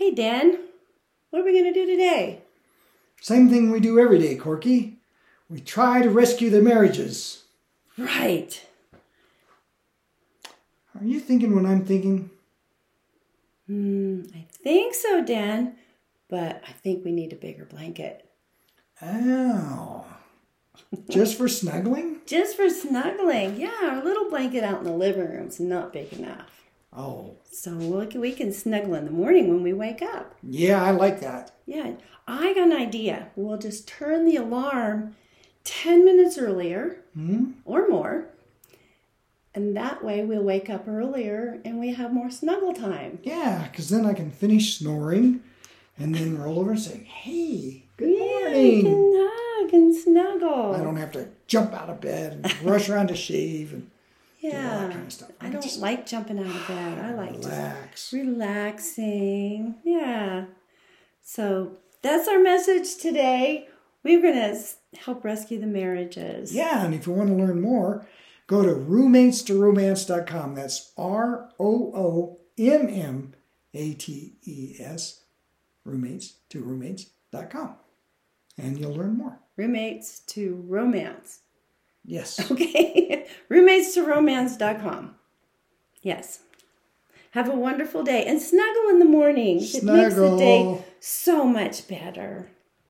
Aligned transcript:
Hey, 0.00 0.12
Den, 0.12 0.58
what 1.28 1.42
are 1.42 1.44
we 1.44 1.52
going 1.52 1.70
to 1.70 1.78
do 1.78 1.84
today? 1.84 2.40
Same 3.20 3.50
thing 3.50 3.70
we 3.70 3.80
do 3.80 4.00
every 4.00 4.18
day, 4.18 4.34
Corkie. 4.34 4.94
We 5.50 5.60
try 5.60 6.00
to 6.00 6.08
rescue 6.08 6.48
the 6.48 6.62
marriages. 6.62 7.42
Right. 7.98 8.66
Are 10.98 11.04
you 11.04 11.20
thinking 11.20 11.54
what 11.54 11.66
I'm 11.66 11.84
thinking? 11.84 12.30
Hmm, 13.66 14.22
I 14.34 14.46
think 14.50 14.94
so, 14.94 15.22
Den, 15.22 15.74
but 16.30 16.62
I 16.66 16.72
think 16.72 17.04
we 17.04 17.12
need 17.12 17.34
a 17.34 17.36
bigger 17.36 17.66
blanket. 17.66 18.26
Oh. 19.02 20.06
Just 21.10 21.36
for 21.36 21.46
snuggling? 21.46 22.20
Just 22.26 22.56
for 22.56 22.70
snuggling. 22.70 23.60
Yeah, 23.60 23.74
our 23.82 24.02
little 24.02 24.30
blanket 24.30 24.64
out 24.64 24.78
in 24.78 24.84
the 24.84 24.92
living 24.94 25.28
room's 25.28 25.60
not 25.60 25.92
big 25.92 26.10
enough. 26.14 26.69
Oh. 26.96 27.36
So 27.50 27.70
look, 27.70 28.14
we 28.14 28.32
can 28.32 28.52
snuggle 28.52 28.94
in 28.94 29.04
the 29.04 29.10
morning 29.10 29.48
when 29.48 29.62
we 29.62 29.72
wake 29.72 30.02
up. 30.02 30.34
Yeah, 30.42 30.82
I 30.82 30.90
like 30.90 31.20
that. 31.20 31.52
Yeah, 31.66 31.92
I 32.26 32.52
got 32.54 32.64
an 32.66 32.72
idea. 32.72 33.28
We'll 33.36 33.58
just 33.58 33.86
turn 33.86 34.24
the 34.26 34.36
alarm 34.36 35.14
10 35.64 36.04
minutes 36.04 36.36
earlier 36.38 36.98
Hmm? 37.14 37.52
or 37.64 37.88
more. 37.88 38.26
And 39.54 39.76
that 39.76 40.04
way 40.04 40.24
we'll 40.24 40.42
wake 40.44 40.70
up 40.70 40.86
earlier 40.86 41.60
and 41.64 41.80
we 41.80 41.92
have 41.94 42.12
more 42.12 42.30
snuggle 42.30 42.72
time. 42.72 43.18
Yeah, 43.24 43.66
because 43.70 43.88
then 43.90 44.06
I 44.06 44.14
can 44.14 44.30
finish 44.30 44.78
snoring 44.78 45.42
and 45.98 46.14
then 46.14 46.38
roll 46.38 46.60
over 46.60 46.70
and 46.72 46.80
say, 46.80 46.98
hey, 47.04 47.84
good 47.96 48.10
Yeah, 48.16 48.52
we 48.52 48.82
morning. 48.82 48.84
can 48.84 49.28
hug 49.28 49.74
and 49.74 49.94
snuggle. 49.94 50.74
I 50.74 50.82
don't 50.82 50.96
have 50.96 51.12
to 51.12 51.28
jump 51.48 51.74
out 51.74 51.90
of 51.90 52.00
bed 52.00 52.40
and 52.44 52.62
rush 52.62 52.88
around 52.88 53.08
to 53.08 53.16
shave 53.16 53.72
and 53.72 53.90
yeah. 54.40 54.78
that 54.78 54.92
kind 54.92 55.06
of 55.06 55.12
stuff. 55.12 55.30
I 55.40 55.46
I 55.46 55.50
don't 55.50 55.78
like 55.78 56.06
jumping 56.06 56.38
out 56.38 56.46
of 56.46 56.68
bed. 56.68 56.98
I 56.98 57.14
like 57.14 57.36
just 57.36 57.48
relax. 57.48 58.12
relaxing. 58.12 59.74
Yeah. 59.84 60.46
So 61.22 61.78
that's 62.02 62.28
our 62.28 62.40
message 62.40 62.96
today. 62.96 63.68
We're 64.02 64.22
going 64.22 64.34
to 64.34 64.98
help 64.98 65.24
rescue 65.24 65.60
the 65.60 65.66
marriages. 65.66 66.54
Yeah, 66.54 66.84
and 66.84 66.94
if 66.94 67.06
you 67.06 67.12
want 67.12 67.28
to 67.28 67.34
learn 67.34 67.60
more, 67.60 68.06
go 68.46 68.62
to 68.62 68.72
roommates2romance.com. 68.74 70.54
That's 70.54 70.92
R 70.96 71.50
O 71.58 71.92
O 71.94 72.38
M 72.58 72.88
M 72.88 73.34
A 73.74 73.92
T 73.94 74.36
E 74.42 74.76
S, 74.80 75.22
roommates 75.84 76.34
to 76.48 76.62
roommates.com. 76.62 77.76
And 78.56 78.78
you'll 78.78 78.94
learn 78.94 79.16
more. 79.16 79.38
Roommates 79.56 80.20
to 80.20 80.64
romance. 80.66 81.40
Yes. 82.10 82.40
Okay. 82.50 83.26
roommates 83.48 83.94
to 83.94 84.02
romance.com. 84.02 85.14
Yes. 86.02 86.40
Have 87.32 87.48
a 87.48 87.54
wonderful 87.54 88.02
day 88.02 88.24
and 88.26 88.42
snuggle 88.42 88.88
in 88.90 88.98
the 88.98 89.04
morning. 89.04 89.58
It 89.58 89.84
makes 89.84 90.14
the 90.16 90.36
day 90.36 90.62
Snuggle. 90.62 90.84
so 90.98 91.44
much 91.44 91.86
better. 91.86 92.50